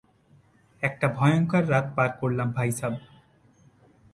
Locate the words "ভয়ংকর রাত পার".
1.17-2.09